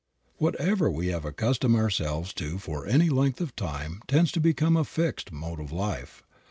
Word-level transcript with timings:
Whatever 0.37 0.89
we 0.89 1.09
have 1.09 1.25
accustomed 1.25 1.75
ourselves 1.75 2.33
to 2.33 2.57
for 2.57 2.87
any 2.87 3.07
length 3.09 3.39
of 3.39 3.55
time 3.55 4.01
tends 4.07 4.31
to 4.31 4.39
become 4.39 4.75
a 4.75 4.83
fixed 4.83 5.31
mode 5.31 5.59
of 5.59 5.71
life. 5.71 6.23